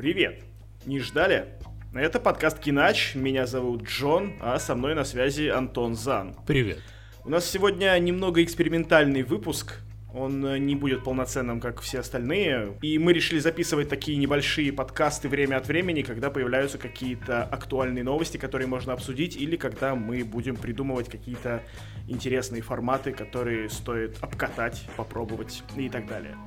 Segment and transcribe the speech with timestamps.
[0.00, 0.40] Привет!
[0.86, 1.44] Не ждали?
[1.92, 6.34] Это подкаст Кинач, меня зовут Джон, а со мной на связи Антон Зан.
[6.46, 6.78] Привет.
[7.22, 9.74] У нас сегодня немного экспериментальный выпуск,
[10.14, 12.78] он э, не будет полноценным, как все остальные.
[12.80, 18.38] И мы решили записывать такие небольшие подкасты время от времени, когда появляются какие-то актуальные новости,
[18.38, 21.62] которые можно обсудить, или когда мы будем придумывать какие-то
[22.08, 26.38] интересные форматы, которые стоит обкатать, попробовать и так далее.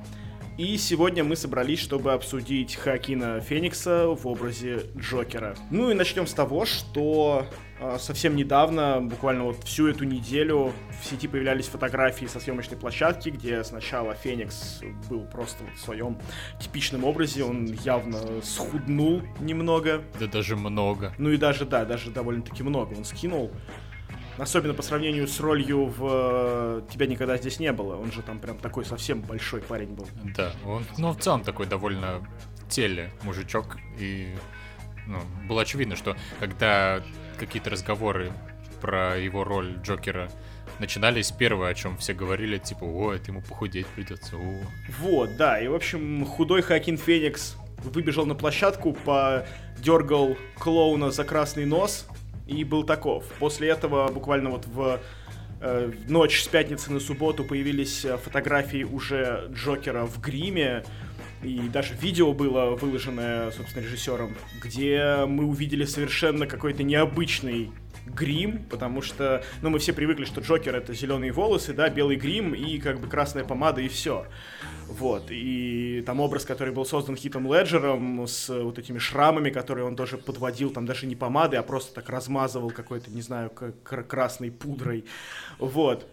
[0.56, 5.56] И сегодня мы собрались, чтобы обсудить Хакина Феникса в образе Джокера.
[5.72, 7.48] Ну и начнем с того, что
[7.80, 10.72] э, совсем недавно, буквально вот всю эту неделю,
[11.02, 16.18] в сети появлялись фотографии со съемочной площадки, где сначала Феникс был просто вот в своем
[16.60, 20.04] типичном образе, он явно схуднул немного.
[20.20, 21.12] Да даже много.
[21.18, 23.50] Ну и даже, да, даже довольно-таки много он скинул.
[24.38, 27.96] Особенно по сравнению с ролью в э, «Тебя никогда здесь не было».
[27.96, 30.08] Он же там прям такой совсем большой парень был.
[30.36, 32.26] Да, он, ну, в целом такой довольно
[32.68, 33.76] теле мужичок.
[33.98, 34.34] И
[35.06, 37.02] ну, было очевидно, что когда
[37.38, 38.32] какие-то разговоры
[38.80, 40.30] про его роль Джокера
[40.78, 44.60] начинались, первое, о чем все говорили, типа, о, это ему похудеть придется, о.
[44.98, 51.66] Вот, да, и, в общем, худой Хакин Феникс выбежал на площадку, подергал клоуна за красный
[51.66, 52.06] нос,
[52.46, 53.24] и был таков.
[53.38, 55.00] После этого буквально вот в
[55.60, 60.84] э, ночь с пятницы на субботу появились э, фотографии уже Джокера в гриме,
[61.42, 67.70] и даже видео было выложенное, собственно, режиссером, где мы увидели совершенно какой-то необычный
[68.06, 72.54] грим, потому что, ну, мы все привыкли, что Джокер это зеленые волосы, да, белый грим
[72.54, 74.26] и как бы красная помада и все.
[74.88, 79.96] Вот, и там образ, который был создан Хитом Леджером с вот этими шрамами, которые он
[79.96, 85.04] тоже подводил, там даже не помадой, а просто так размазывал какой-то, не знаю, красной пудрой.
[85.58, 86.06] Вот.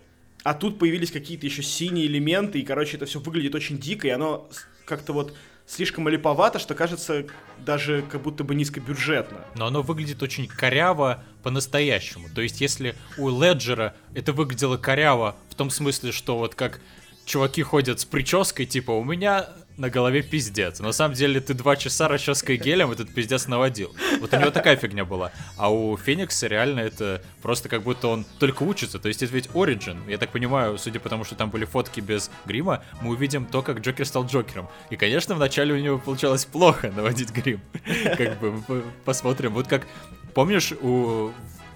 [0.44, 4.12] А тут появились какие-то еще синие элементы, и, короче, это все выглядит очень дико, и
[4.12, 4.50] оно
[4.86, 5.36] как-то вот
[5.68, 7.26] слишком малиповато, что кажется
[7.60, 9.46] даже как будто бы низкобюджетно.
[9.56, 12.28] Но оно выглядит очень коряво по-настоящему.
[12.34, 16.82] То есть, если у Леджера это выглядело коряво в том смысле, что вот как
[17.26, 20.80] чуваки ходят с прической, типа, у меня на голове пиздец.
[20.80, 23.96] На самом деле ты два часа расческой гелем этот пиздец наводил.
[24.20, 25.32] Вот у него такая фигня была.
[25.58, 29.00] А у Феникса реально это просто как будто он только учится.
[29.00, 29.98] То есть это ведь Origin.
[30.08, 33.62] Я так понимаю, судя по тому, что там были фотки без грима, мы увидим то,
[33.64, 34.70] как Джокер стал Джокером.
[34.92, 37.62] И, конечно, вначале у него получалось плохо наводить грим.
[38.18, 39.54] Как бы посмотрим.
[39.54, 39.88] Вот как,
[40.34, 41.32] помнишь, у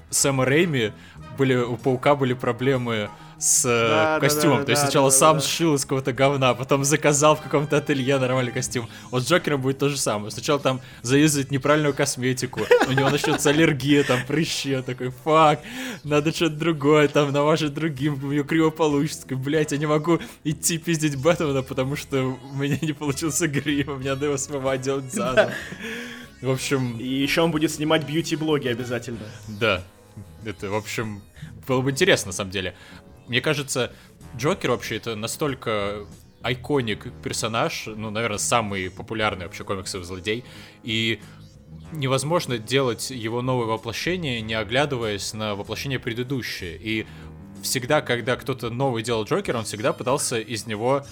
[0.10, 0.94] Сэма Рейми
[1.38, 3.10] были, у Паука были проблемы
[3.40, 4.58] с э, да, костюмом.
[4.58, 5.42] Да, да, То есть да, сначала да, сам да.
[5.42, 8.88] сшил из какого-то говна, а потом заказал в каком-то ателье нормальный костюм.
[9.12, 10.32] Вот с Джокером будет то же самое.
[10.32, 15.62] Сначала там заюзать неправильную косметику, у него начнется аллергия, там прыщи, такой, фак,
[16.04, 19.26] надо что-то другое, там намажет другим, у него криво получится.
[19.36, 24.10] Блять, я не могу идти пиздить Бэтмена, потому что у меня не получился грим, мне
[24.10, 25.52] надо его смывать, делать заново.
[26.42, 26.98] В общем...
[27.00, 29.20] И еще он будет снимать бьюти-блоги обязательно.
[29.48, 29.84] Да.
[30.46, 31.22] Это, в общем,
[31.68, 32.76] было бы интересно, на самом деле.
[33.28, 33.92] Мне кажется,
[34.38, 36.06] Джокер вообще это настолько
[36.42, 40.44] айконик персонаж, ну, наверное, самый популярный вообще комиксовый злодей,
[40.84, 41.20] и
[41.92, 46.78] невозможно делать его новое воплощение, не оглядываясь на воплощение предыдущее.
[46.78, 47.08] И
[47.64, 51.06] всегда, когда кто-то новый делал Джокера, он всегда пытался из него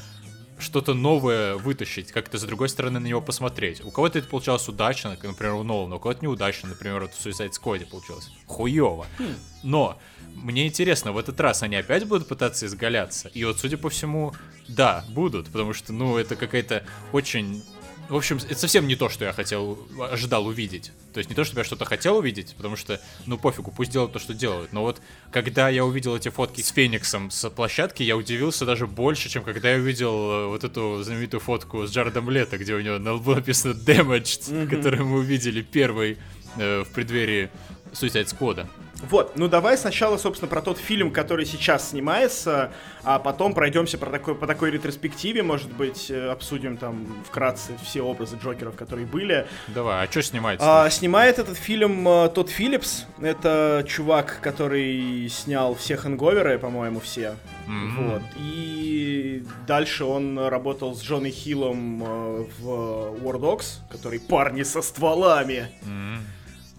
[0.59, 3.83] что-то новое вытащить, как-то с другой стороны на него посмотреть.
[3.83, 7.51] У кого-то это получалось удачно, например, у Нолана, у кого-то неудачно, например, вот в Suicide
[7.51, 8.29] Squad получилось.
[8.45, 9.05] Хуёво.
[9.17, 9.35] Хм.
[9.63, 9.99] Но
[10.35, 13.29] мне интересно, в этот раз они опять будут пытаться изгаляться?
[13.29, 14.33] И вот, судя по всему,
[14.67, 17.63] да, будут, потому что, ну, это какая-то очень
[18.09, 19.79] в общем, это совсем не то, что я хотел,
[20.11, 20.91] ожидал увидеть.
[21.13, 24.13] То есть не то, чтобы я что-то хотел увидеть, потому что, ну, пофигу, пусть делают
[24.13, 24.73] то, что делают.
[24.73, 29.29] Но вот, когда я увидел эти фотки с Фениксом с площадки, я удивился даже больше,
[29.29, 32.99] чем когда я увидел э, вот эту знаменитую фотку с Джаредом Лето, где у него
[32.99, 34.67] на лбу написано Damaged, mm-hmm.
[34.67, 36.17] которую мы увидели первый
[36.57, 37.49] э, в преддверии
[37.93, 38.67] Suicide Squad.
[39.09, 42.71] Вот, ну давай сначала, собственно, про тот фильм, который сейчас снимается,
[43.03, 48.01] а потом пройдемся про такой, по такой ретроспективе, может быть, э, обсудим там вкратце все
[48.01, 49.45] образы Джокеров, которые были.
[49.67, 50.85] Давай, а что снимается?
[50.85, 57.35] А, снимает этот фильм uh, Тодд Филлипс, это чувак, который снял все хэнговеры, по-моему, все.
[57.67, 58.09] Mm-hmm.
[58.09, 58.21] Вот.
[58.37, 65.69] И дальше он работал с Джонни Хиллом uh, в War Dogs, который парни со стволами.
[65.83, 66.19] Mm-hmm.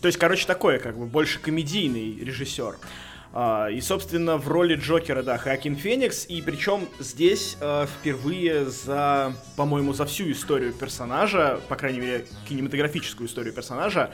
[0.05, 2.77] То есть, короче, такое, как бы, больше комедийный режиссер.
[3.33, 9.33] Uh, и, собственно, в роли Джокера, да, Хакин Феникс, и причем здесь uh, впервые за,
[9.57, 14.11] по-моему, за всю историю персонажа, по крайней мере, кинематографическую историю персонажа,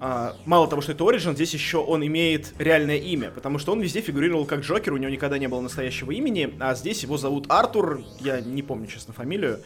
[0.00, 3.82] uh, мало того, что это Ориджин, здесь еще он имеет реальное имя, потому что он
[3.82, 7.44] везде фигурировал как Джокер, у него никогда не было настоящего имени, а здесь его зовут
[7.50, 9.60] Артур, я не помню, честно, фамилию,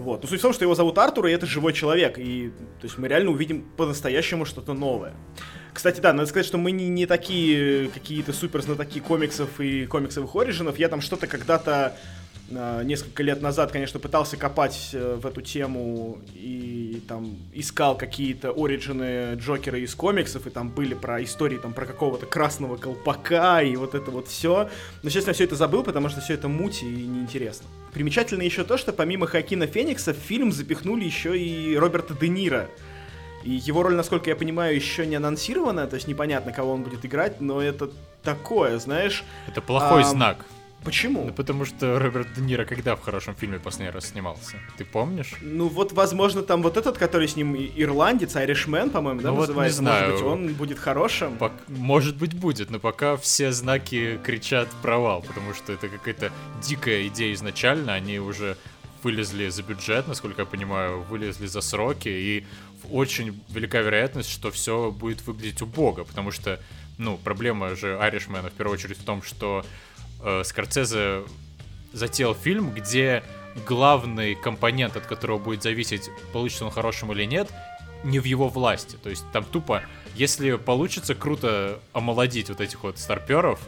[0.00, 0.22] Вот.
[0.22, 2.18] Но суть в том, что его зовут Артур, и это живой человек.
[2.18, 2.50] И
[2.80, 5.12] то есть мы реально увидим по-настоящему что-то новое.
[5.72, 10.34] Кстати, да, надо сказать, что мы не, не такие какие-то супер знатоки комиксов и комиксовых
[10.34, 10.78] оригинов.
[10.78, 11.96] Я там что-то когда-то
[12.50, 19.34] несколько лет назад, конечно, пытался копать э, в эту тему и там искал какие-то оригины
[19.36, 23.94] Джокера из комиксов, и там были про истории там про какого-то красного колпака и вот
[23.94, 24.68] это вот все.
[25.02, 27.66] Но, честно, все это забыл, потому что все это муть и неинтересно.
[27.92, 32.68] Примечательно еще то, что помимо Хакина Феникса в фильм запихнули еще и Роберта Де Ниро.
[33.44, 37.06] И его роль, насколько я понимаю, еще не анонсирована, то есть непонятно, кого он будет
[37.06, 37.90] играть, но это
[38.22, 39.24] такое, знаешь...
[39.48, 40.44] Это плохой а, знак.
[40.84, 41.26] Почему?
[41.26, 44.56] Ну, потому что Роберт Де Ниро когда в хорошем фильме последний раз снимался?
[44.78, 45.34] Ты помнишь?
[45.40, 49.82] Ну, вот, возможно, там вот этот, который с ним ирландец, Айришмен, по-моему, да, ну, называется?
[49.82, 50.10] Вот не знаю.
[50.10, 51.36] Может быть, он будет хорошим?
[51.36, 51.52] Пок...
[51.68, 56.32] Может быть, будет, но пока все знаки кричат провал, потому что это какая-то
[56.62, 58.56] дикая идея изначально, они уже
[59.02, 62.46] вылезли за бюджет, насколько я понимаю, вылезли за сроки, и
[62.90, 66.60] очень велика вероятность, что все будет выглядеть убого, потому что,
[66.98, 69.64] ну, проблема же Айришмена в первую очередь в том, что
[70.22, 71.22] э, Скорцезе
[71.92, 73.22] затеял фильм, где
[73.66, 77.50] главный компонент, от которого будет зависеть, получится он хорошим или нет,
[78.04, 78.96] не в его власти.
[79.02, 79.82] То есть там тупо,
[80.14, 83.60] если получится круто омолодить вот этих вот старперов,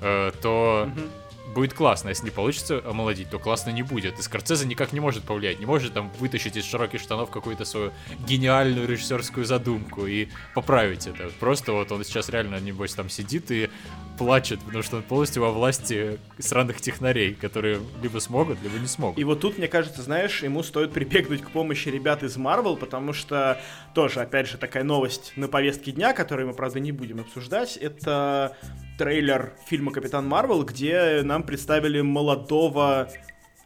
[0.00, 0.88] э, то...
[0.88, 1.10] Mm-hmm
[1.56, 2.10] будет классно.
[2.10, 4.18] Если не получится омолодить, то классно не будет.
[4.18, 7.92] И Скорцезе никак не может повлиять, не может там вытащить из широких штанов какую-то свою
[8.26, 11.30] гениальную режиссерскую задумку и поправить это.
[11.40, 13.70] Просто вот он сейчас реально, небось, там сидит и
[14.16, 19.18] плачет, потому что он полностью во власти сраных технарей, которые либо смогут, либо не смогут.
[19.18, 23.12] И вот тут, мне кажется, знаешь, ему стоит прибегнуть к помощи ребят из Marvel, потому
[23.12, 23.60] что
[23.94, 28.56] тоже, опять же, такая новость на повестке дня, которую мы, правда, не будем обсуждать, это
[28.98, 33.10] трейлер фильма «Капитан Марвел», где нам представили молодого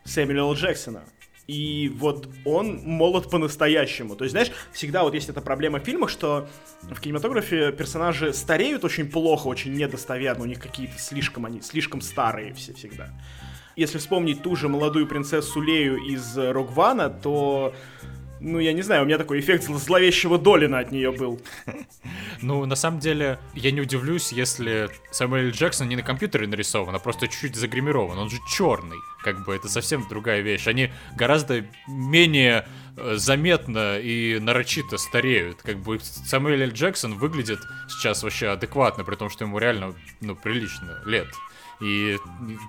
[0.05, 1.05] Сэмюэла Джексона.
[1.51, 4.15] И вот он молод по-настоящему.
[4.15, 6.49] То есть, знаешь, всегда вот есть эта проблема в фильмах, что
[6.83, 12.55] в кинематографе персонажи стареют очень плохо, очень недостоверно, у них какие-то слишком они, слишком старые
[12.55, 13.09] все всегда.
[13.75, 17.75] Если вспомнить ту же молодую принцессу Лею из Рогвана, то
[18.41, 21.41] ну, я не знаю, у меня такой эффект зловещего Долина от нее был.
[22.43, 26.99] Ну, на самом деле, я не удивлюсь, если Самуэль Джексон не на компьютере нарисован, а
[26.99, 28.19] просто чуть-чуть загримирован.
[28.19, 28.97] Он же черный.
[29.23, 30.67] Как бы это совсем другая вещь.
[30.67, 32.67] Они гораздо менее
[32.97, 35.61] э, заметно и нарочито стареют.
[35.61, 37.61] Как бы Самуэль Джексон выглядит
[37.91, 41.29] сейчас вообще адекватно, при том, что ему реально, ну, прилично лет.
[41.81, 42.19] И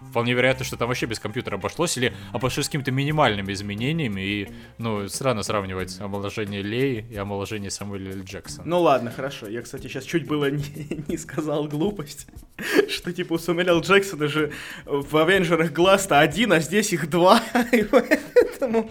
[0.09, 5.07] вполне вероятно, что там вообще без компьютера обошлось, или обошлось какими-то минимальными изменениями, и, ну,
[5.09, 8.11] странно сравнивать омоложение Леи и омоложение Самуэля.
[8.23, 8.63] Джексона.
[8.67, 9.47] Ну ладно, хорошо.
[9.47, 10.63] Я, кстати, сейчас чуть было не,
[11.07, 12.27] не сказал глупость,
[12.89, 13.79] что, типа, у Самуэля.
[13.79, 14.51] Джексона же
[14.85, 17.41] в Авенджерах глаз-то один, а здесь их два,
[17.71, 18.89] и поэтому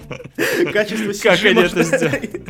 [0.72, 2.44] качество Как они это сделали?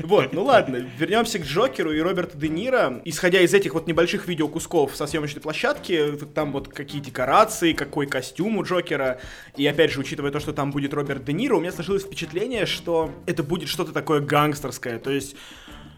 [0.00, 3.00] Вот, ну ладно, вернемся к Джокеру и Роберту Де Ниро.
[3.04, 8.58] Исходя из этих вот небольших видеокусков со съемочной площадки, там вот какие декорации, какой костюм
[8.58, 9.20] у Джокера,
[9.56, 12.66] и опять же, учитывая то, что там будет Роберт Де Ниро, у меня сложилось впечатление,
[12.66, 15.36] что это будет что-то такое гангстерское, то есть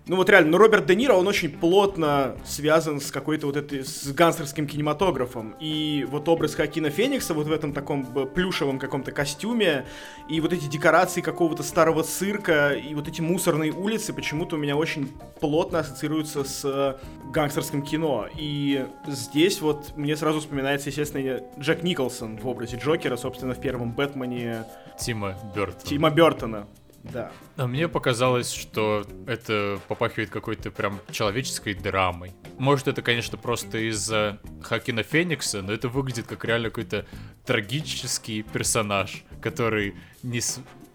[0.09, 3.85] ну вот реально, ну Роберт Де Ниро, он очень плотно связан с какой-то вот этой,
[3.85, 5.55] с гангстерским кинематографом.
[5.61, 9.87] И вот образ Хакина Феникса вот в этом таком плюшевом каком-то костюме,
[10.29, 14.77] и вот эти декорации какого-то старого цирка, и вот эти мусорные улицы почему-то у меня
[14.77, 16.97] очень плотно ассоциируются с э,
[17.31, 18.27] гангстерским кино.
[18.35, 23.93] И здесь вот мне сразу вспоминается, естественно, Джек Николсон в образе Джокера, собственно, в первом
[23.93, 24.65] Бэтмене
[24.99, 25.85] Тима Бертона.
[25.85, 26.67] Тима Бертона.
[27.05, 27.33] Да.
[27.57, 32.35] А мне показалось, что это попахивает какой-то прям человеческой драмой.
[32.59, 37.07] Может, это, конечно, просто из-за Хакина Феникса, но это выглядит как реально какой-то
[37.47, 40.41] трагический персонаж, который не,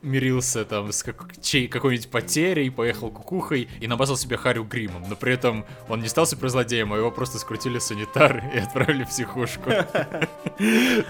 [0.03, 5.15] мирился там с как, чей, какой-нибудь потерей, поехал кукухой и набазал себя Харю Гримом, но
[5.15, 9.71] при этом он не стал суперзлодеем, а его просто скрутили санитар и отправили в психушку.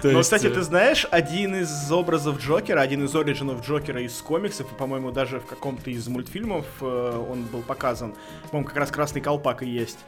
[0.02, 4.74] Ну, кстати, ты знаешь, один из образов Джокера, один из оригинов Джокера из комиксов, и,
[4.74, 8.14] по-моему, даже в каком-то из мультфильмов э, он был показан,
[8.50, 9.98] по-моему, как раз Красный Колпак и есть,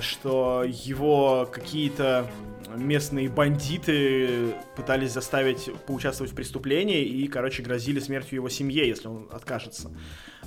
[0.00, 2.28] что его какие-то
[2.76, 9.28] местные бандиты пытались заставить поучаствовать в преступлении и, короче, грозили смертью его семье, если он
[9.30, 9.90] откажется.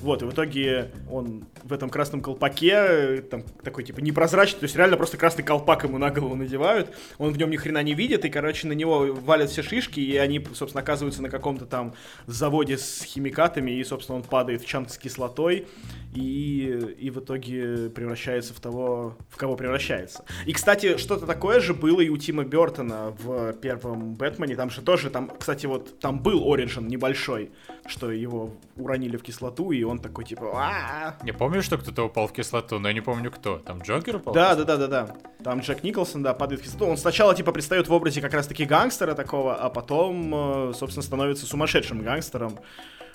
[0.01, 4.75] Вот, и в итоге он в этом красном колпаке, там такой типа непрозрачный, то есть
[4.75, 8.25] реально просто красный колпак ему на голову надевают, он в нем ни хрена не видит,
[8.25, 11.93] и, короче, на него валят все шишки, и они, собственно, оказываются на каком-то там
[12.27, 15.65] заводе с химикатами, и, собственно, он падает в чан с кислотой,
[16.13, 20.25] и, и в итоге превращается в того, в кого превращается.
[20.45, 24.81] И, кстати, что-то такое же было и у Тима Бертона в первом Бэтмене, там же
[24.81, 27.51] тоже, там, кстати, вот там был Ориджин небольшой,
[27.87, 32.27] что его уронили в кислоту, и он такой, типа, а Не помню, что кто-то упал
[32.27, 33.59] в кислоту, но я не помню кто.
[33.59, 34.33] Там Джокер упал?
[34.33, 35.15] Да, да, да, да, да.
[35.43, 36.85] Там Джек Николсон, да, падает в кислоту.
[36.85, 41.45] Он сначала, типа, предстает в образе как раз-таки гангстера такого, а потом, э, собственно, становится
[41.45, 42.57] сумасшедшим гангстером.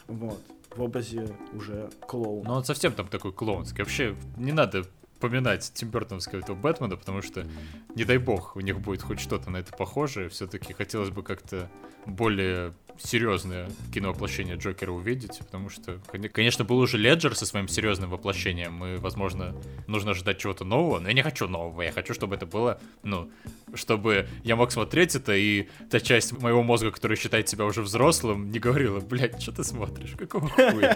[0.07, 0.41] Вот.
[0.75, 2.49] В образе уже клоуна.
[2.49, 3.83] Ну он совсем там такой клоунский.
[3.83, 4.85] Вообще, не надо
[5.21, 7.47] поминать Тим Бертоновского этого Бэтмена, потому что,
[7.95, 10.29] не дай бог, у них будет хоть что-то на это похожее.
[10.29, 11.71] Все-таки хотелось бы как-то
[12.07, 16.01] более серьезное киновоплощение Джокера увидеть, потому что,
[16.33, 19.55] конечно, был уже Леджер со своим серьезным воплощением, и, возможно,
[19.87, 23.31] нужно ожидать чего-то нового, но я не хочу нового, я хочу, чтобы это было, ну,
[23.75, 28.51] чтобы я мог смотреть это, и та часть моего мозга, которая считает себя уже взрослым,
[28.51, 30.93] не говорила, блядь, что ты смотришь, какого хуя,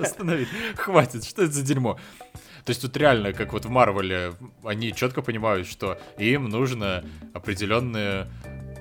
[0.00, 1.98] останови, хватит, что это за дерьмо.
[2.64, 7.04] То есть тут реально, как вот в Марвеле, они четко понимают, что им нужно
[7.34, 8.28] определенные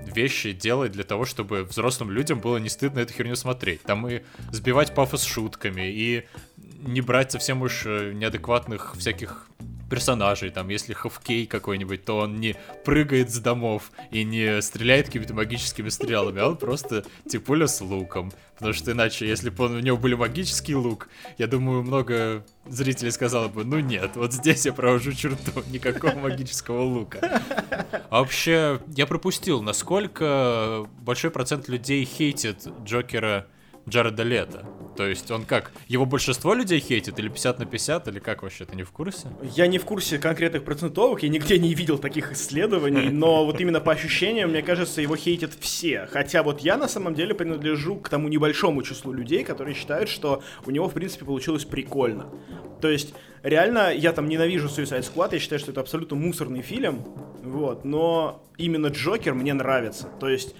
[0.05, 3.81] вещи делать для того, чтобы взрослым людям было не стыдно эту херню смотреть.
[3.83, 4.21] Там и
[4.51, 9.47] сбивать пафос шутками, и не брать совсем уж э, неадекватных всяких
[9.91, 12.55] персонажей, там, если Хавкей какой-нибудь, то он не
[12.85, 18.31] прыгает с домов и не стреляет какими-то магическими стрелами, а он просто типуля с луком.
[18.55, 23.49] Потому что иначе, если бы у него были магический лук, я думаю, много зрителей сказало
[23.49, 27.41] бы, ну нет, вот здесь я провожу черту, никакого магического лука.
[28.09, 33.45] А вообще, я пропустил, насколько большой процент людей хейтит Джокера
[33.87, 34.65] Джареда Лето.
[34.95, 38.65] То есть он как, его большинство людей хейтит или 50 на 50, или как вообще,
[38.65, 39.29] ты не в курсе?
[39.55, 43.79] Я не в курсе конкретных процентовок, я нигде не видел таких исследований, но вот именно
[43.79, 46.07] по ощущениям, мне кажется, его хейтят все.
[46.11, 50.43] Хотя вот я на самом деле принадлежу к тому небольшому числу людей, которые считают, что
[50.65, 52.27] у него, в принципе, получилось прикольно.
[52.81, 57.05] То есть, реально, я там ненавижу Suicide Squad, я считаю, что это абсолютно мусорный фильм,
[57.43, 60.09] вот, но именно Джокер мне нравится.
[60.19, 60.55] То есть,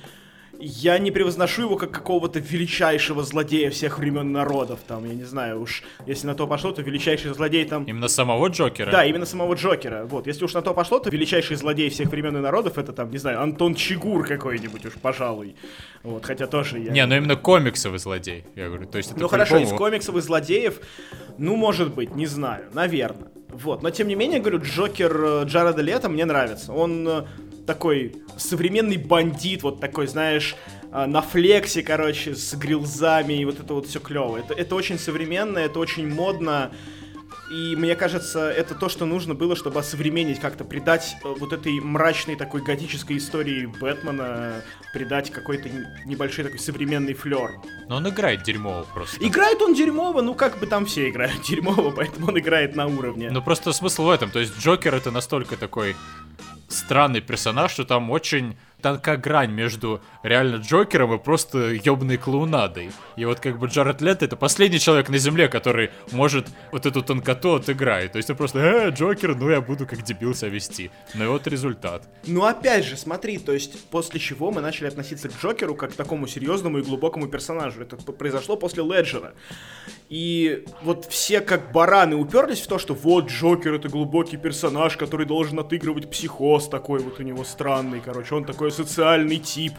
[0.61, 5.61] я не превозношу его как какого-то величайшего злодея всех времен народов, там, я не знаю,
[5.61, 7.83] уж если на то пошло, то величайший злодей там...
[7.85, 8.91] Именно самого Джокера?
[8.91, 12.37] Да, именно самого Джокера, вот, если уж на то пошло, то величайший злодей всех времен
[12.37, 15.55] и народов, это там, не знаю, Антон Чигур какой-нибудь уж, пожалуй,
[16.03, 16.91] вот, хотя тоже я...
[16.91, 20.79] Не, ну именно комиксовый злодей, я говорю, то есть это Ну хорошо, из комиксовых злодеев,
[21.37, 23.29] ну, может быть, не знаю, наверное.
[23.53, 26.71] Вот, но тем не менее, говорю, Джокер э, Джареда Лето мне нравится.
[26.71, 27.23] Он э,
[27.71, 30.57] такой современный бандит, вот такой, знаешь,
[30.91, 34.35] а, на флексе, короче, с грилзами, и вот это вот все клево.
[34.35, 36.71] Это, это очень современно, это очень модно.
[37.49, 41.79] И мне кажется, это то, что нужно было, чтобы осовременить, как-то придать э, вот этой
[41.79, 44.63] мрачной такой готической истории Бэтмена,
[44.93, 45.69] придать какой-то
[46.05, 47.51] небольшой такой современный флер.
[47.87, 49.25] Но он играет дерьмово просто.
[49.25, 53.29] Играет он дерьмово, ну как бы там все играют дерьмово, поэтому он играет на уровне.
[53.31, 55.95] Ну просто смысл в этом, то есть Джокер это настолько такой
[56.71, 62.91] странный персонаж, что там очень тонка грань между реально Джокером и просто ёбной клоунадой.
[63.15, 67.01] И вот как бы Джаред Лето это последний человек на земле, который может вот эту
[67.01, 68.11] тонкоту отыграть.
[68.11, 70.91] То есть он просто, э, Джокер, ну я буду как дебил себя вести.
[71.13, 72.07] Ну и вот результат.
[72.25, 75.95] Ну опять же, смотри, то есть после чего мы начали относиться к Джокеру как к
[75.95, 77.81] такому серьезному и глубокому персонажу.
[77.81, 79.33] Это произошло после Леджера.
[80.09, 85.25] И вот все как бараны уперлись в то, что вот Джокер это глубокий персонаж, который
[85.25, 89.73] должен отыгрывать психоз такой вот у него странный, короче, он такой социальный тип.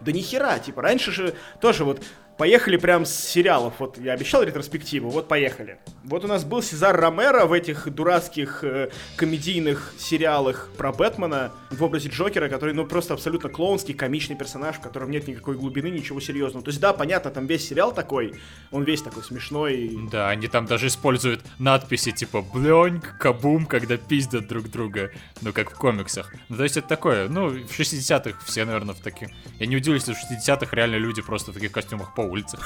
[0.00, 2.02] Да нихера, типа, раньше же тоже вот
[2.40, 3.74] Поехали прям с сериалов.
[3.80, 5.76] Вот я обещал ретроспективу, вот поехали.
[6.04, 11.84] Вот у нас был Сезар Ромеро в этих дурацких э, комедийных сериалах про Бэтмена в
[11.84, 16.18] образе Джокера, который, ну, просто абсолютно клоунский, комичный персонаж, в котором нет никакой глубины, ничего
[16.18, 16.64] серьезного.
[16.64, 18.32] То есть, да, понятно, там весь сериал такой,
[18.70, 19.98] он весь такой смешной.
[20.10, 25.10] Да, они там даже используют надписи типа «Блёньк», «Кабум», когда пиздят друг друга,
[25.42, 26.32] ну, как в комиксах.
[26.48, 29.28] Ну, то есть это такое, ну, в 60-х все, наверное, в таких...
[29.58, 32.58] Я не удивлюсь, что в 60-х реально люди просто в таких костюмах по улице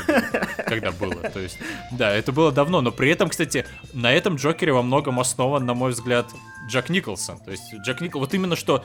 [0.66, 1.14] когда было.
[1.14, 1.58] То есть,
[1.90, 5.74] да, это было давно, но при этом, кстати, на этом Джокере во многом основан, на
[5.74, 6.26] мой взгляд,
[6.68, 7.38] Джек Николсон.
[7.38, 8.84] То есть Джек Николсон, вот именно что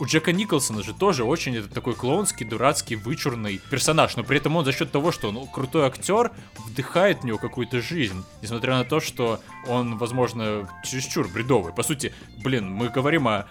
[0.00, 4.56] у Джека Николсона же тоже очень это такой клоунский, дурацкий, вычурный персонаж, но при этом
[4.56, 6.32] он за счет того, что он крутой актер,
[6.66, 11.72] вдыхает в него какую-то жизнь, несмотря на то, что он, возможно, чересчур бредовый.
[11.72, 13.46] По сути, блин, мы говорим о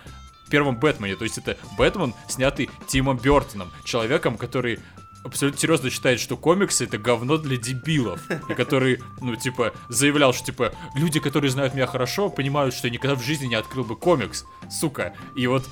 [0.49, 4.79] первом Бэтмене, то есть это Бэтмен, снятый Тимом Бертоном, человеком, который
[5.23, 8.21] абсолютно серьезно считает, что комиксы это говно для дебилов.
[8.49, 12.93] И который, ну, типа, заявлял, что, типа, люди, которые знают меня хорошо, понимают, что я
[12.93, 15.13] никогда в жизни не открыл бы комикс, сука.
[15.35, 15.63] И вот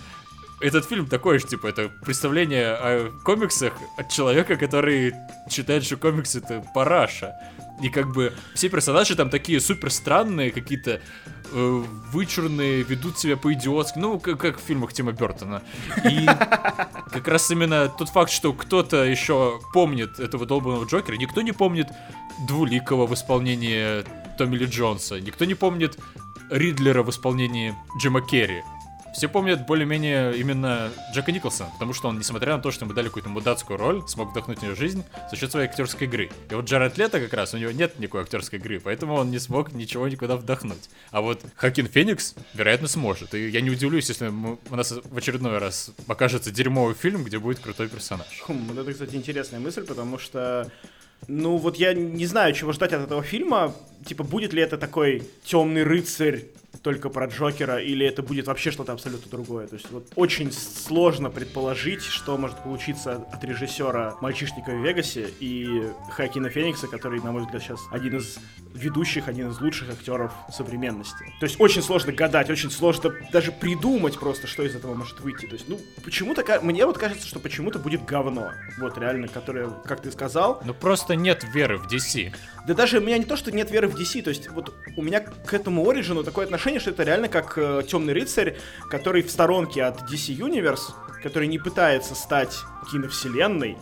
[0.61, 5.13] этот фильм такой же, типа, это представление о комиксах от человека, который
[5.49, 7.33] считает, что комикс это параша.
[7.81, 11.01] И как бы все персонажи там такие супер странные, какие-то
[11.51, 15.63] э, вычурные, ведут себя по-идиотски, ну, как, как в фильмах Тима Бертона.
[16.03, 16.25] И
[17.11, 21.87] как раз именно тот факт, что кто-то еще помнит этого долбанного Джокера, никто не помнит
[22.47, 24.03] Двуликого в исполнении
[24.37, 25.97] Томми Ли Джонса, никто не помнит
[26.49, 28.63] Ридлера в исполнении Джима Керри.
[29.13, 33.07] Все помнят более-менее именно Джека Николсона, потому что он, несмотря на то, что ему дали
[33.07, 36.29] какую-то мудацкую роль, смог вдохнуть в нее жизнь за счет своей актерской игры.
[36.49, 39.39] И вот Джаред Лето как раз, у него нет никакой актерской игры, поэтому он не
[39.39, 40.89] смог ничего никуда вдохнуть.
[41.11, 43.33] А вот Хакин Феникс, вероятно, сможет.
[43.33, 47.37] И я не удивлюсь, если мы, у нас в очередной раз покажется дерьмовый фильм, где
[47.37, 48.27] будет крутой персонаж.
[48.47, 50.71] Хм, вот это, кстати, интересная мысль, потому что
[51.27, 53.73] ну вот я не знаю, чего ждать от этого фильма.
[54.05, 56.45] Типа, будет ли это такой темный рыцарь
[56.81, 59.67] только про Джокера, или это будет вообще что-то абсолютно другое.
[59.67, 65.83] То есть вот очень сложно предположить, что может получиться от режиссера «Мальчишника в Вегасе» и
[66.11, 68.39] Хакина Феникса, который, на мой взгляд, сейчас один из
[68.73, 71.25] ведущих, один из лучших актеров современности.
[71.39, 75.45] То есть очень сложно гадать, очень сложно даже придумать просто, что из этого может выйти.
[75.45, 78.51] То есть, ну, почему-то, мне вот кажется, что почему-то будет говно.
[78.79, 80.61] Вот реально, которое, как ты сказал.
[80.65, 82.33] Ну просто нет веры в DC.
[82.67, 85.01] Да даже у меня не то, что нет веры в DC, то есть вот у
[85.01, 88.57] меня к этому Ориджину такое отношение, что это реально как э, Темный рыцарь,
[88.89, 92.55] который в сторонке от DC Universe, который не пытается стать
[92.91, 93.77] киновселенной,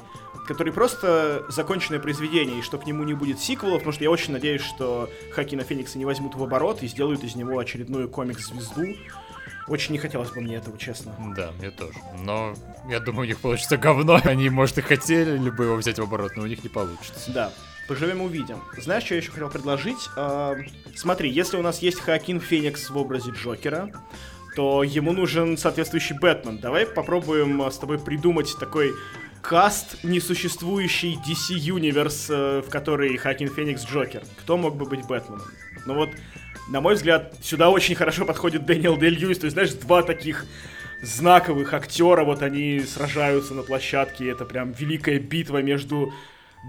[0.48, 4.34] который просто законченное произведение, и что к нему не будет сиквелов, потому что я очень
[4.34, 8.96] надеюсь, что Хакина Феникса не возьмут в оборот и сделают из него очередную комикс-звезду.
[9.68, 11.14] Очень не хотелось бы мне этого, честно.
[11.36, 11.94] Да, мне тоже.
[12.24, 12.56] Но
[12.90, 14.20] я думаю, у них получится говно.
[14.24, 17.32] Они, может, и хотели бы его взять в оборот, но у них не получится.
[17.32, 17.54] Да.
[17.90, 18.62] Поживем увидим.
[18.78, 19.98] Знаешь, что я еще хотел предложить?
[20.16, 20.56] Э,
[20.96, 23.92] смотри, если у нас есть Хакин Феникс в образе Джокера,
[24.56, 26.60] то ему нужен соответствующий Бэтмен.
[26.60, 28.94] Давай попробуем э, с тобой придумать такой
[29.42, 34.22] каст несуществующий DC Universe, э, в который Хакин Феникс Джокер.
[34.42, 35.48] Кто мог бы быть Бэтменом?
[35.88, 36.10] Ну вот,
[36.70, 39.40] на мой взгляд, сюда очень хорошо подходит Дэниел Дель Льюис.
[39.40, 40.46] То есть, знаешь, два таких
[41.02, 46.14] знаковых актера, вот они сражаются на площадке, это прям великая битва между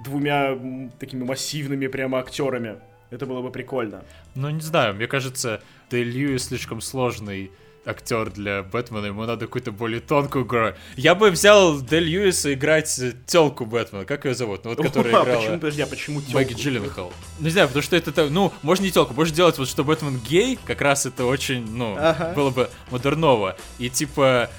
[0.04, 0.56] двумя
[0.98, 2.76] такими массивными прямо актерами.
[3.10, 4.04] Это было бы прикольно.
[4.34, 5.60] Ну, не знаю, мне кажется,
[5.90, 7.50] Дэй Льюис слишком сложный
[7.84, 10.72] актер для Бэтмена, ему надо какую-то более тонкую игру.
[10.96, 14.64] Я бы взял Дэй Льюиса играть телку Бэтмена, как ее зовут?
[14.64, 15.38] Ну вот, которая а, играла...
[15.40, 16.38] Почему, подожди, а почему телку?
[16.38, 17.12] Мэгги Джилленхол.
[17.38, 20.18] Ну, не знаю, потому что это, ну, можно не телку, можно делать вот, что Бэтмен
[20.20, 22.32] гей, как раз это очень, ну, ага.
[22.34, 23.56] было бы модерново.
[23.78, 24.50] И типа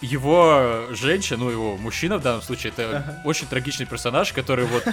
[0.00, 3.22] его женщина, ну его мужчина в данном случае, это ага.
[3.24, 4.84] очень трагичный персонаж, который вот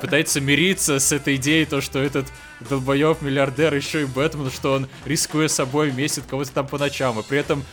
[0.00, 2.26] пытается мириться с этой идеей, то, что этот
[2.60, 7.22] долбоеб миллиардер еще и Бэтмен, что он, рискуя собой, месит кого-то там по ночам, и
[7.22, 7.64] при этом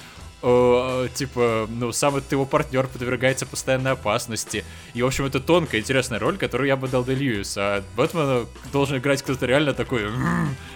[0.47, 4.63] о, типа, ну, сам этот его партнер подвергается постоянной опасности.
[4.93, 7.55] И, в общем, это тонкая, интересная роль, которую я бы дал Де Льюис.
[7.57, 10.07] А Бэтмена должен играть кто-то реально такой...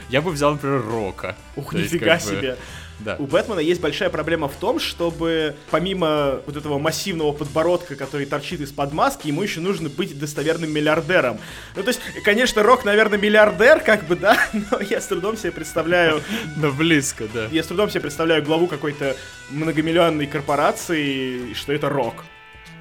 [0.10, 1.36] Я бы взял, например, Рока.
[1.56, 2.54] Ух, нифига есть, себе.
[2.54, 2.58] Бы,
[3.00, 3.16] да.
[3.18, 8.60] У Бэтмена есть большая проблема в том, чтобы помимо вот этого массивного подбородка, который торчит
[8.62, 11.40] из-под маски, ему еще нужно быть достоверным миллиардером.
[11.76, 15.52] Ну, то есть, конечно, Рок, наверное, миллиардер, как бы, да, но я с трудом себе
[15.52, 16.22] представляю...
[16.58, 17.48] Но близко, да.
[17.52, 19.16] Я с трудом себе представляю главу какой-то
[19.50, 22.26] многомиллионной корпорации, что это Рок.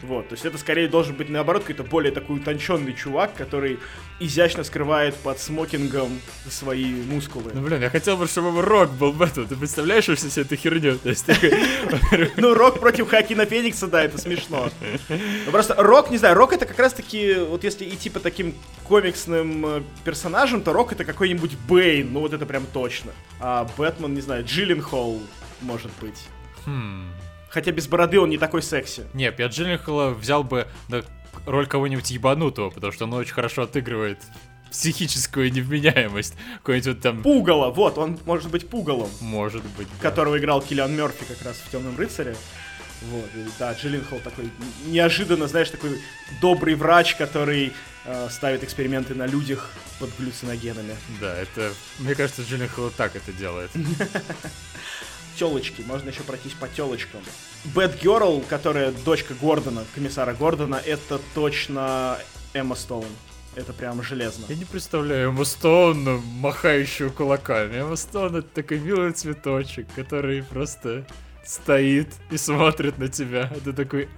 [0.03, 3.79] Вот, то есть это скорее должен быть наоборот какой-то более такой утонченный чувак, который
[4.21, 7.51] изящно скрывает под смокингом свои мускулы.
[7.53, 9.47] Ну блин, я хотел бы, чтобы Рок был в этом.
[9.47, 10.99] Ты представляешь вообще всю эту херню?
[10.99, 11.27] То есть,
[12.37, 14.71] ну, Рок против Хакина Феникса, да, это смешно.
[15.09, 18.55] Ну, просто Рок, не знаю, Рок это как раз таки, вот если идти по таким
[18.85, 23.13] комиксным э, персонажам, то Рок это какой-нибудь Бэйн, ну вот это прям точно.
[23.41, 25.21] А Бэтмен, не знаю, Джиллин Холл,
[25.61, 26.29] может быть.
[27.49, 29.05] Хотя без бороды он не такой секси.
[29.15, 31.03] Нет, я Джилленхола взял бы на
[31.47, 34.19] роль кого-нибудь ебанутого, потому что он очень хорошо отыгрывает
[34.71, 36.35] психическую невменяемость.
[36.59, 37.23] Какой-нибудь там...
[37.23, 39.11] Пугало, вот, он может быть пугалом.
[39.21, 40.11] Может быть, да.
[40.11, 42.37] Которого играл Киллиан Мерфи как раз в «Темном рыцаре».
[43.01, 44.51] Вот, и, да, Джилленхол такой
[44.87, 46.01] неожиданно, знаешь, такой
[46.41, 47.73] добрый врач, который
[48.05, 50.97] э, ставит эксперименты на людях под галлюциногенами.
[51.21, 53.71] Да, это, мне кажется, Джилленхол так это делает.
[55.39, 57.21] телочки, можно еще пройтись по телочкам.
[57.75, 62.19] Бэт Герл, которая дочка Гордона, комиссара Гордона, это точно
[62.53, 63.07] Эмма Стоун.
[63.55, 64.45] Это прям железно.
[64.49, 67.79] Я не представляю Эмма Стоун, махающую кулаками.
[67.79, 71.07] Эмма Стоун это такой милый цветочек, который просто
[71.45, 73.51] стоит и смотрит на тебя.
[73.57, 74.09] Это такой,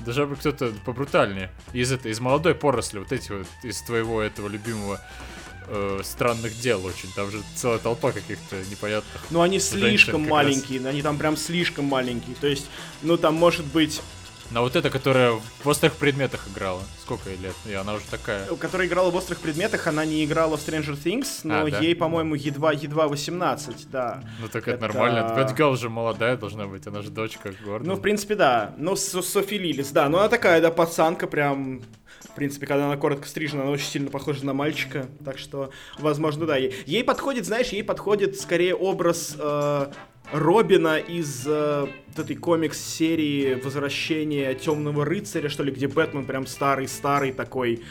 [0.00, 1.50] Должна быть кто-то побрутальнее.
[1.72, 5.00] Из этой, из молодой поросли, вот эти вот, из твоего этого любимого
[5.68, 7.10] э, странных дел очень.
[7.14, 9.22] Там же целая толпа каких-то непонятных.
[9.30, 12.36] Ну, они слишком маленькие, они там прям слишком маленькие.
[12.40, 12.66] То есть,
[13.02, 14.00] ну, там может быть
[14.52, 16.80] На вот эта, которая в острых предметах играла.
[17.00, 17.54] Сколько ей лет?
[17.68, 18.46] И она уже такая.
[18.46, 21.80] которая играла в острых предметах, она не играла в Stranger Things, но А, да?
[21.80, 24.22] ей, по-моему, едва, едва 18, да.
[24.40, 25.34] Ну так это, Это- нормально.
[25.34, 27.94] Бэтгал уже молодая должна быть, она же дочка Гордона.
[27.94, 28.72] Ну, в принципе, да.
[28.78, 30.08] Ну, Со- Софи Лилис, да.
[30.08, 31.82] Ну, она такая, да, пацанка прям...
[32.20, 35.06] В принципе, когда она коротко стрижена, она очень сильно похожа на мальчика.
[35.24, 36.56] Так что, возможно, да.
[36.56, 39.86] Ей, ей подходит, знаешь, ей подходит скорее образ э,
[40.32, 47.82] Робина из э, этой комикс-серии «Возвращение Темного рыцаря», что ли, где Бэтмен прям старый-старый такой.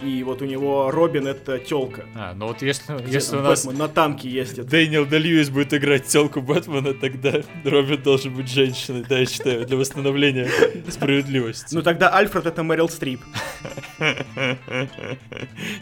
[0.00, 2.04] И вот у него Робин— это телка.
[2.14, 4.66] А, ну вот если, если у нас Бэтмен на танке ездит.
[4.66, 9.76] Дэниел Дельюис будет играть телку Бэтмена, тогда Робин должен быть женщиной, да, я считаю, для
[9.76, 10.48] восстановления
[10.88, 11.74] справедливости.
[11.74, 13.20] Ну тогда Альфред— это Мэрил Стрип.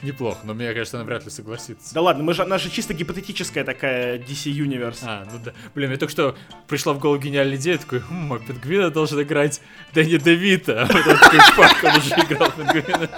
[0.03, 1.94] неплохо, но мне кажется, она вряд ли согласится.
[1.94, 5.01] Да ладно, мы же, она же чисто гипотетическая такая DC Universe.
[5.03, 5.53] А, ну да.
[5.75, 6.37] Блин, мне только что
[6.68, 9.61] пришла в голову гениальная идея, такой, хм, а Пингвина должен играть
[9.94, 10.83] Дэнни Девита.
[10.83, 13.11] А потом такой, фак, он уже играл Пингвина.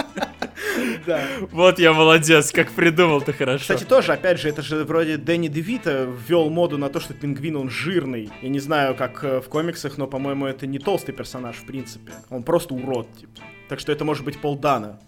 [1.06, 1.22] Да.
[1.50, 3.60] Вот я молодец, как придумал ты хорошо.
[3.62, 7.56] Кстати, тоже, опять же, это же вроде Дэнни Девита ввел моду на то, что пингвин,
[7.56, 8.30] он жирный.
[8.42, 12.12] Я не знаю, как э, в комиксах, но, по-моему, это не толстый персонаж, в принципе.
[12.30, 13.40] Он просто урод, типа.
[13.68, 15.00] Так что это может быть Пол Дана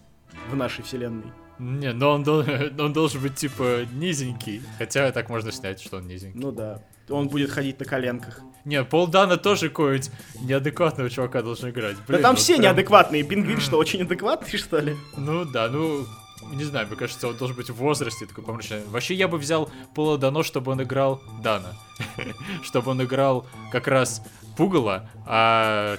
[0.50, 1.32] в нашей вселенной.
[1.58, 2.44] Не, но он, дол-
[2.78, 4.62] он должен быть типа низенький.
[4.78, 6.40] Хотя так можно снять, что он низенький.
[6.40, 6.82] Ну да.
[7.08, 8.40] Он будет ходить на коленках.
[8.64, 11.96] Не, Пол Дана тоже какого-нибудь неадекватного чувака должен играть.
[11.96, 13.22] Да Блин, там вот все прям- неадекватные.
[13.22, 14.96] Пингвин что, очень адекватный, что ли?
[15.16, 16.06] Ну да, ну
[16.52, 18.84] не знаю, мне кажется, он должен быть в возрасте такой помрачный.
[18.86, 21.74] Вообще я бы взял Пола Дано, чтобы он играл Дана.
[22.62, 24.22] чтобы он играл как раз
[24.56, 25.96] Пугала, а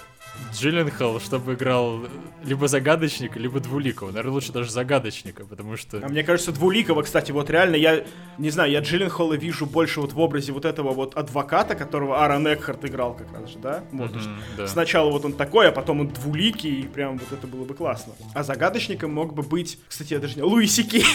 [0.53, 2.07] Джилленхол, чтобы играл
[2.43, 4.09] либо загадочника, либо двуликого.
[4.09, 5.99] Наверное, лучше даже загадочника, потому что...
[6.03, 8.05] А мне кажется, Двуликова, кстати, вот реально, я
[8.37, 12.47] не знаю, я Джилленхола вижу больше вот в образе вот этого вот адвоката, которого Аарон
[12.47, 13.83] Экхарт играл как раз же, да?
[13.91, 14.67] Вот, что да.
[14.67, 18.13] Сначала вот он такой, а потом он двуликий, и прям вот это было бы классно.
[18.33, 20.43] А загадочником мог бы быть, кстати, я даже не...
[20.43, 21.05] Луи Сикей.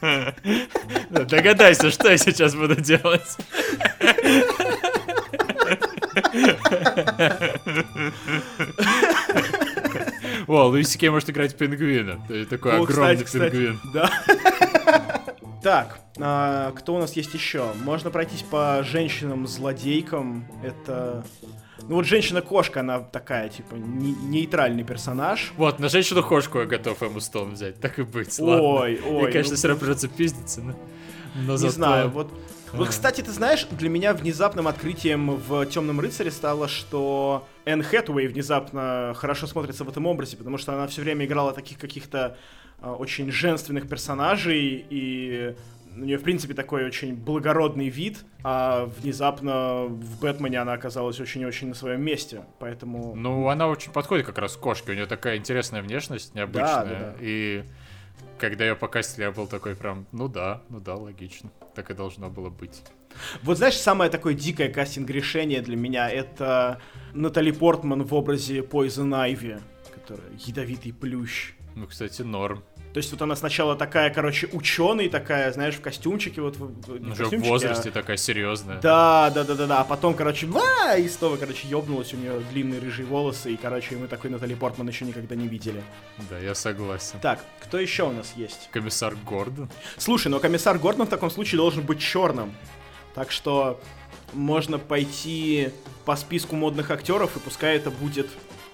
[0.00, 0.34] Да,
[1.24, 3.36] Догадайся, что я сейчас буду делать.
[10.46, 12.20] О, Луиси Кей может играть пингвина.
[12.28, 13.80] Есть Такой огромный пингвин.
[13.92, 14.10] Да.
[15.62, 17.72] Так, а, кто у нас есть еще?
[17.82, 20.46] Можно пройтись по женщинам-злодейкам.
[20.62, 21.24] Это...
[21.82, 25.52] Ну вот женщина-кошка, она такая, типа, не- нейтральный персонаж.
[25.56, 27.80] Вот, на женщину-кошку я готов ему стол взять.
[27.80, 28.62] Так и быть, ладно.
[28.62, 29.22] Ой, ой.
[29.24, 30.74] Мне, конечно, ну, все равно придется пиздиться, но...
[31.34, 32.32] но Не зато- знаю, вот.
[32.76, 38.26] Вот, кстати, ты знаешь, для меня внезапным открытием в Темном рыцаре стало, что Энн Хэтуэй
[38.26, 42.36] внезапно хорошо смотрится в этом образе, потому что она все время играла таких каких-то
[42.80, 45.56] а, очень женственных персонажей, и
[45.96, 51.68] у нее, в принципе, такой очень благородный вид, а внезапно в Бэтмене она оказалась очень-очень
[51.68, 53.14] на своем месте, поэтому...
[53.16, 54.92] Ну, она очень подходит как раз к кошке.
[54.92, 56.84] У нее такая интересная внешность, необычная.
[56.84, 57.14] Да, да, да.
[57.20, 57.64] И
[58.38, 61.50] когда ее покастили, я был такой прям, ну да, ну да, логично.
[61.74, 62.82] Так и должно было быть.
[63.42, 66.80] Вот знаешь, самое такое дикое кастинг-решение для меня это
[67.14, 69.60] Натали Портман в образе Poison Ivy,
[69.94, 71.54] которая ядовитый плющ.
[71.74, 72.62] Ну, кстати, норм.
[72.96, 77.26] То есть вот она сначала такая, короче, ученый такая, знаешь, в костюмчике, вот в, Уже
[77.26, 78.80] в возрасте а- такая серьезная.
[78.80, 79.80] Да, да, да, да, да.
[79.82, 83.96] А потом, короче, ва, и снова, короче, ёбнулась у нее длинные рыжие волосы, и, короче,
[83.96, 85.82] мы такой Натали Портман еще никогда не видели.
[86.30, 87.20] Да, я согласен.
[87.20, 88.70] Так, кто еще у нас есть?
[88.72, 89.68] Комиссар Гордон.
[89.98, 92.54] Слушай, но комиссар Гордон в таком случае должен быть черным.
[93.14, 93.78] Так что
[94.32, 95.68] можно пойти
[96.06, 98.30] по списку модных актеров, и пускай это будет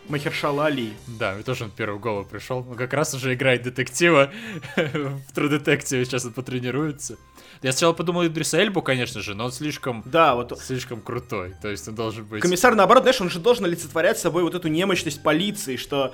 [0.08, 0.92] Махершала Али.
[1.06, 2.66] Да, мне тоже он первый в голову пришел.
[2.68, 4.32] Он как раз уже играет детектива
[4.76, 7.16] в True Detective, сейчас он потренируется.
[7.62, 11.54] Я сначала подумал Идриса Эльбу, конечно же, но он слишком, Да, вот слишком крутой.
[11.62, 12.42] То есть он должен быть...
[12.42, 16.12] Комиссар, наоборот, знаешь, он же должен олицетворять собой вот эту немощность полиции, что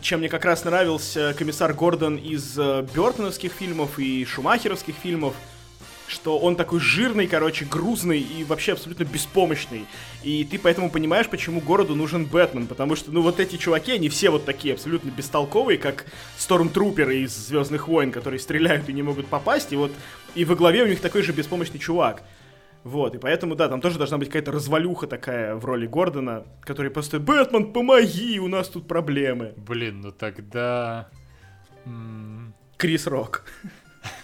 [0.00, 5.34] чем мне как раз нравился комиссар Гордон из э, Бёртоновских фильмов и Шумахеровских фильмов,
[6.08, 9.86] что он такой жирный, короче, грузный и вообще абсолютно беспомощный.
[10.22, 14.08] И ты поэтому понимаешь, почему городу нужен Бэтмен, потому что, ну, вот эти чуваки, они
[14.08, 16.06] все вот такие абсолютно бестолковые, как
[16.38, 19.92] Стормтруперы из Звездных войн, которые стреляют и не могут попасть, и вот
[20.34, 22.22] и во главе у них такой же беспомощный чувак.
[22.84, 26.92] Вот, и поэтому, да, там тоже должна быть какая-то развалюха такая в роли Гордона, который
[26.92, 29.54] просто «Бэтмен, помоги, у нас тут проблемы».
[29.56, 31.08] Блин, ну тогда...
[32.76, 33.44] Крис Рок.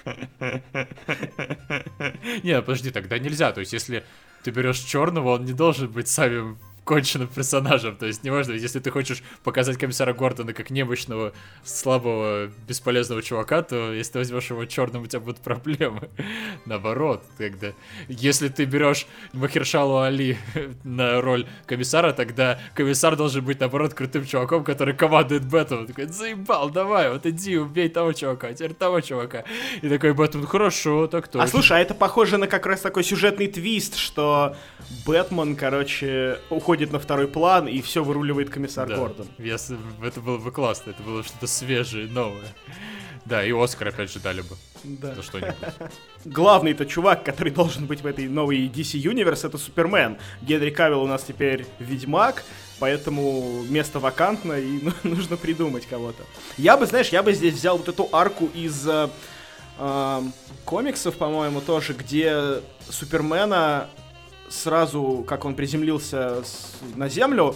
[2.42, 3.52] Не, подожди, тогда нельзя.
[3.52, 4.04] То есть, если
[4.42, 7.96] ты берешь черного, он не должен быть самым конченным персонажем.
[7.96, 11.32] То есть неважно, если ты хочешь показать комиссара Гордона как немощного,
[11.64, 16.10] слабого, бесполезного чувака, то если ты возьмешь его черным, у тебя будут проблемы.
[16.66, 17.68] Наоборот, когда...
[18.08, 20.36] Если ты берешь Махершалу Али
[20.84, 25.86] на роль комиссара, тогда комиссар должен быть, наоборот, крутым чуваком, который командует Бэтменом.
[25.86, 29.44] Такой, заебал, давай, вот иди, убей того чувака, а теперь того чувака.
[29.82, 31.44] И такой Бэтмен, хорошо, так точно.
[31.44, 34.56] А слушай, а это похоже на как раз такой сюжетный твист, что
[35.06, 38.96] Бэтмен, короче, уходит на второй план и все выруливает комиссар Да.
[38.96, 39.26] Гордон.
[39.38, 42.48] Я это было бы классно, это было что-то свежее, новое.
[43.24, 45.14] Да, и Оскар опять же дали бы Да.
[45.14, 45.54] за что-нибудь.
[46.24, 50.18] Главный-то чувак, который должен быть в этой новой DC Universe, это Супермен.
[50.42, 52.42] Генри Кавилл у нас теперь Ведьмак,
[52.80, 56.24] поэтому место вакантно и ну, нужно придумать кого-то.
[56.56, 59.08] Я бы, знаешь, я бы здесь взял вот эту арку из э,
[59.78, 60.32] эм,
[60.64, 63.88] комиксов, по-моему, тоже, где Супермена
[64.52, 67.54] сразу, как он приземлился с- на Землю,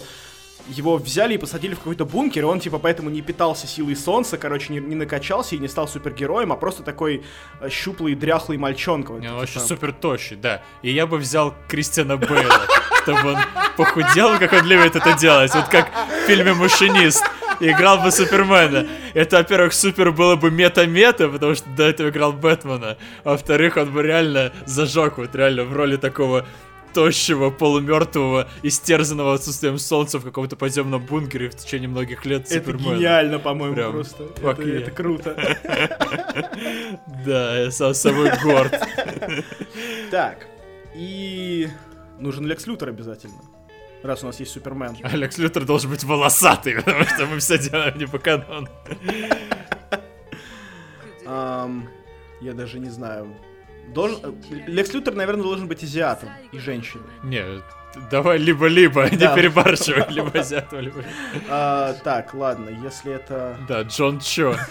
[0.69, 4.37] его взяли и посадили в какой-то бункер, и он, типа, поэтому не питался силой солнца,
[4.37, 7.23] короче, не, не накачался и не стал супергероем, а просто такой
[7.61, 9.11] э, щуплый, дряхлый мальчонка.
[9.13, 10.61] Вот, Не, он вообще супер тощий, да.
[10.81, 12.67] И я бы взял Кристиана Бейла,
[13.03, 13.37] чтобы он
[13.77, 15.53] похудел, как он любит это делать.
[15.55, 15.87] Вот как
[16.23, 17.23] в фильме «Машинист».
[17.59, 18.85] Играл бы Супермена.
[19.15, 22.97] Это, во-первых, супер было бы мета-мета, потому что до этого играл Бэтмена.
[23.23, 26.45] А во-вторых, он бы реально зажег, вот реально в роли такого
[26.93, 32.95] тощего, полумертвого, истерзанного отсутствием солнца в каком-то подземном бункере в течение многих лет Это Супермена.
[32.95, 34.23] гениально, по-моему, Прям просто.
[34.41, 35.35] Это, это круто.
[37.25, 38.73] Да, я сам собой горд.
[40.11, 40.47] Так,
[40.95, 41.67] и
[42.19, 43.41] нужен Лекс Лютер обязательно.
[44.03, 44.95] Раз у нас есть Супермен.
[45.03, 48.67] Алекс Лютер должен быть волосатый, потому что мы все делаем не по канону.
[52.39, 53.35] Я даже не знаю.
[53.93, 54.35] Должен...
[54.67, 57.03] Лекс Лютер, наверное, должен быть азиатом и женщиной.
[57.23, 57.43] Не,
[58.11, 59.35] давай либо-либо, не Да.
[59.35, 61.03] перебарщивай, либо азиатом, либо...
[61.49, 63.57] А, так, ладно, если это...
[63.67, 64.55] Да, Джон Чо.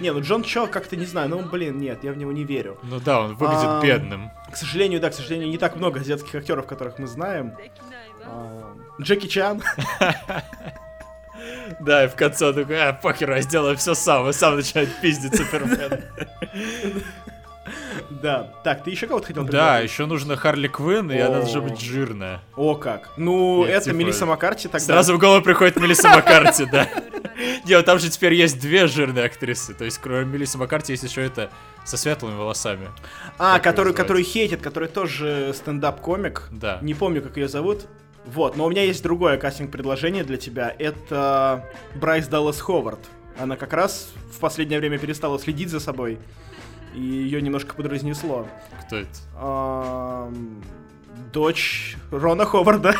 [0.00, 2.78] Не, ну Джон Чо как-то не знаю, ну блин, нет, я в него не верю.
[2.82, 3.82] Ну да, он выглядит Ам.
[3.82, 4.30] бедным.
[4.50, 7.54] К сожалению, да, к сожалению, не так много азиатских актеров, которых мы знаем.
[8.24, 9.62] Ам, Джеки Чан.
[11.80, 14.90] Да, и в конце он такой, а, похер, я сделаю все сам, и сам начинает
[15.00, 16.00] пиздить Супермена.
[18.22, 18.52] Да.
[18.64, 22.40] Так, ты еще кого-то хотел Да, еще нужно Харли Квинн, и она должна быть жирная.
[22.56, 23.10] О, как.
[23.16, 24.86] Ну, Нет, это типа, Мелисса Маккарти тогда.
[24.86, 26.88] Сразу в голову приходит Мелисса Маккарти, да.
[27.64, 29.74] Не, вот там же теперь есть две жирные актрисы.
[29.74, 31.50] То есть, кроме Мелиссы Маккарти, есть еще это
[31.84, 32.88] со светлыми волосами.
[33.38, 36.48] А, её который хейтит, который тоже стендап-комик.
[36.50, 36.78] Да.
[36.82, 37.86] Не помню, как ее зовут.
[38.26, 40.74] Вот, но у меня есть другое кастинг-предложение для тебя.
[40.78, 43.00] Это Брайс Даллас Ховард.
[43.38, 46.18] Она как раз в последнее время перестала следить за собой.
[46.94, 48.46] И ее немножко подразнесло.
[48.86, 50.30] Кто это?
[51.32, 52.94] Дочь Рона Ховарда.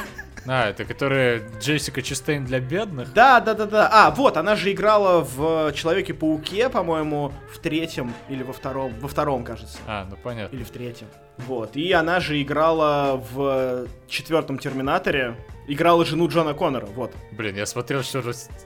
[0.47, 3.13] А, это которая Джессика Честейн для бедных?
[3.13, 3.89] Да, да, да, да.
[3.93, 8.93] А, вот, она же играла в Человеке-пауке, по-моему, в третьем или во втором.
[9.01, 9.79] Во втором, кажется.
[9.87, 10.57] А, ну понятно.
[10.57, 11.09] Или в третьем.
[11.39, 11.77] Вот.
[11.77, 15.37] И она же играла в четвертом Терминаторе.
[15.69, 16.87] Играла жену Джона Коннора.
[16.87, 17.13] Вот.
[17.33, 18.23] Блин, я смотрел что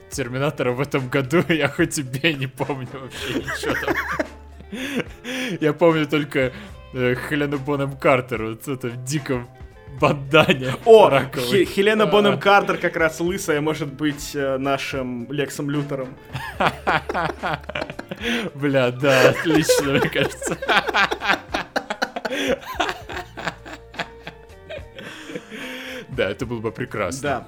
[0.09, 4.25] Терминатора в этом году, я хоть тебе не помню вообще ничего там.
[5.61, 6.51] Я помню только
[6.93, 9.47] э, Хелену Бонем Картер, вот это в диком
[9.99, 11.09] бандане О.
[11.33, 12.07] Хе- Хелена А.
[12.07, 16.09] Бонем Картер как раз лысая может быть э, нашим Лексом Лютером.
[18.55, 20.57] Бля, да, отлично, мне кажется.
[26.09, 27.21] Да, это было бы прекрасно.
[27.21, 27.47] Да.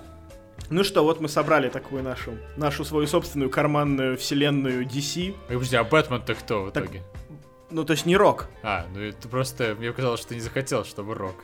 [0.69, 5.29] Ну что, вот мы собрали такую нашу, нашу свою собственную карманную вселенную DC.
[5.49, 7.03] Ой, Подожди, а Бэтмен-то кто в Так- итоге?
[7.69, 8.47] Ну, то есть не Рок.
[8.63, 11.35] А, ну это просто, мне казалось, что ты не захотел, чтобы Рок.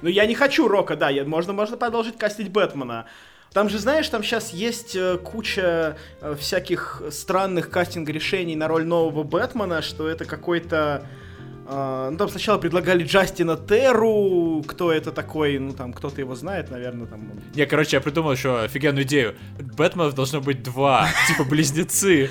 [0.00, 3.06] Ну, я не хочу Рока, да, я, можно, можно продолжить кастить Бэтмена.
[3.52, 9.24] Там же, знаешь, там сейчас есть э, куча э, всяких странных кастинг-решений на роль нового
[9.24, 11.06] Бэтмена, что это какой-то...
[11.06, 11.31] э,
[11.64, 17.06] ну, там сначала предлагали Джастина Терру, кто это такой, ну, там, кто-то его знает, наверное,
[17.06, 17.30] там...
[17.54, 19.36] Не, короче, я придумал еще офигенную идею.
[19.58, 22.30] Бэтменов должно быть два, типа близнецы.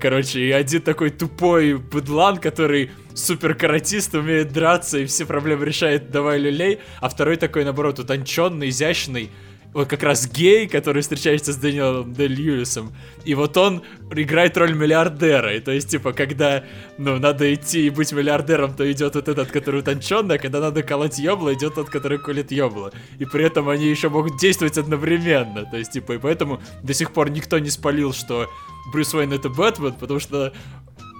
[0.00, 6.10] Короче, и один такой тупой быдлан, который супер каратист, умеет драться и все проблемы решает,
[6.10, 6.80] давай люлей.
[7.00, 9.30] А второй такой, наоборот, утонченный, изящный,
[9.72, 12.92] вот как раз гей, который встречается с Дэниелом Дэ Льюисом.
[13.24, 15.54] И вот он играет роль миллиардера.
[15.54, 16.64] И то есть, типа, когда,
[16.98, 20.82] ну, надо идти и быть миллиардером, то идет вот этот, который утонченный, а когда надо
[20.82, 22.92] колоть ёбло, идет тот, который колет ёбло.
[23.18, 25.64] И при этом они еще могут действовать одновременно.
[25.64, 28.48] То есть, типа, и поэтому до сих пор никто не спалил, что
[28.92, 30.52] Брюс Уэйн это Бэтмен, потому что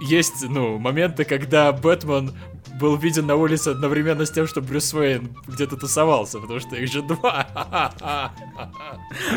[0.01, 2.33] есть, ну, моменты, когда Бэтмен
[2.81, 6.91] был виден на улице одновременно с тем, что Брюс Уэйн где-то тусовался, потому что их
[6.91, 7.47] же два.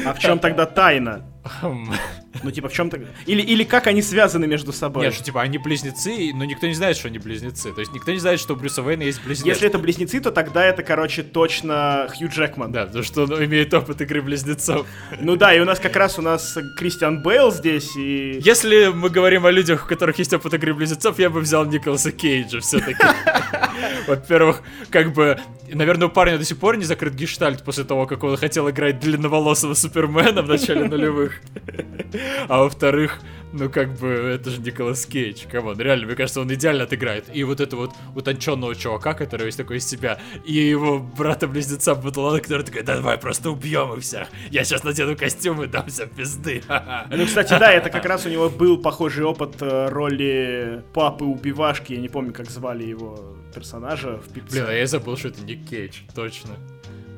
[0.06, 1.33] А в чем тогда тайна?
[2.42, 3.08] Ну, типа, в чем тогда?
[3.26, 5.04] Или, или как они связаны между собой?
[5.04, 7.72] Нет, что типа они близнецы, но никто не знает, что они близнецы.
[7.72, 9.48] То есть никто не знает, что у Брюса Уэйна есть близнецы.
[9.48, 12.72] Если это близнецы, то тогда это, короче, точно Хью Джекман.
[12.72, 14.86] Да, потому что он имеет опыт игры близнецов.
[15.20, 18.40] Ну да, и у нас как раз у нас Кристиан Бейл здесь, и...
[18.40, 22.10] Если мы говорим о людях, у которых есть опыт игры близнецов, я бы взял Николаса
[22.10, 23.04] Кейджа все-таки.
[24.06, 25.38] Во-первых, как бы,
[25.72, 29.00] наверное, у парня до сих пор не закрыт гештальт после того, как он хотел играть
[29.00, 31.33] длинноволосого Супермена в начале нулевых.
[32.48, 33.20] А во-вторых,
[33.52, 37.26] ну как бы, это же Николас Кейдж, come on, реально, мне кажется, он идеально отыграет.
[37.32, 42.40] И вот это вот утонченного чувака, который весь такой из себя, и его брата-близнеца Батлана,
[42.40, 46.08] который такой, да давай просто убьем их всех, я сейчас надену костюм и дам всем
[46.08, 46.62] пизды.
[47.10, 51.92] Ну, кстати, да, это как раз у него был похожий опыт э, роли папы убивашки,
[51.92, 54.56] я не помню, как звали его персонажа в пипце.
[54.56, 56.56] Блин, а я забыл, что это Ник Кейдж, точно.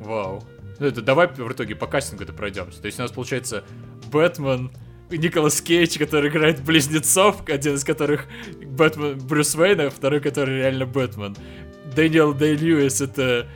[0.01, 0.43] Вау.
[0.79, 2.81] Ну это давай в итоге по кастингу это пройдемся.
[2.81, 3.65] То есть у нас получается
[4.11, 4.71] Бэтмен,
[5.11, 8.27] Николас Кейдж, который играет близнецов, один из которых
[8.65, 11.37] Бэтмен Брюс Уэйн, а второй, который реально Бэтмен.
[11.95, 13.47] Дэниел Дэй Льюис это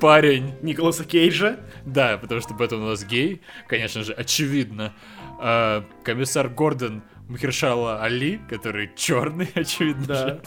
[0.00, 0.52] парень.
[0.62, 1.58] Николаса Кейджа?
[1.86, 4.92] Да, потому что Бэтмен у нас гей, конечно же, очевидно.
[5.40, 10.28] А, комиссар Гордон Махершала Али, который черный, очевидно Да.
[10.28, 10.40] же.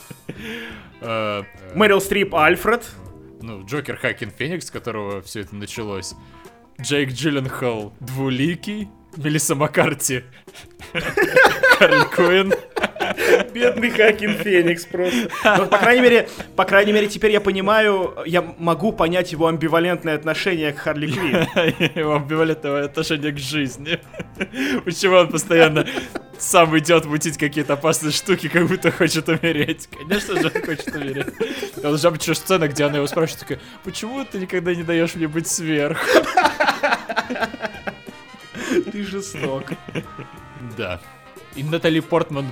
[1.00, 1.44] А,
[1.74, 2.86] Мэрил Стрип Альфред.
[3.42, 6.14] ну, Джокер Хакин Феникс, с которого все это началось.
[6.80, 8.88] Джейк Джилленхол двуликий.
[9.16, 10.24] Мелисса Маккарти.
[11.78, 12.54] Харли Куин.
[13.52, 15.28] Бедный Хакин Феникс просто.
[15.44, 20.14] Ну, по крайней мере, по крайней мере, теперь я понимаю, я могу понять его амбивалентное
[20.14, 21.46] отношение к Харли Квинн.
[21.94, 23.98] Его амбивалентное отношение к жизни.
[24.84, 25.86] Почему он постоянно
[26.38, 29.88] сам идет мутить какие-то опасные штуки, как будто хочет умереть.
[29.96, 31.26] Конечно же, он хочет умереть.
[31.84, 35.28] Он же еще сцена, где она его спрашивает, такая, почему ты никогда не даешь мне
[35.28, 36.04] быть сверху?
[38.92, 39.72] Ты жесток.
[40.76, 41.00] Да.
[41.54, 42.46] И Натали Портман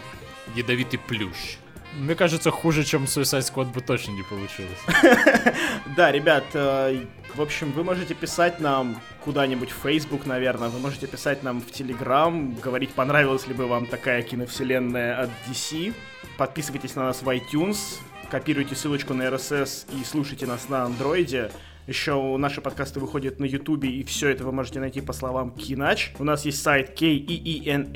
[0.55, 1.59] ядовитый плющ.
[1.99, 4.79] Мне кажется, хуже, чем Suicide Squad бы точно не получилось.
[5.97, 7.05] Да, ребят, э,
[7.35, 11.67] в общем, вы можете писать нам куда-нибудь в Facebook, наверное, вы можете писать нам в
[11.67, 15.93] Telegram, говорить, понравилась ли бы вам такая киновселенная от DC.
[16.37, 17.99] Подписывайтесь на нас в iTunes,
[18.31, 21.51] копируйте ссылочку на RSS и слушайте нас на андроиде.
[21.87, 26.13] Еще наши подкасты выходят на Ютубе, и все это вы можете найти по словам Кинач.
[26.19, 27.87] У нас есть сайт keenach.ru,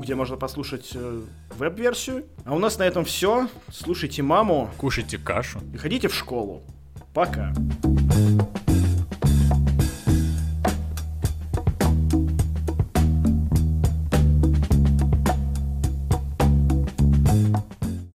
[0.00, 1.20] где можно послушать э,
[1.56, 2.24] веб-версию.
[2.44, 3.48] А у нас на этом все.
[3.72, 5.60] Слушайте маму Кушайте кашу.
[5.72, 6.62] и ходите в школу.
[7.12, 7.52] Пока.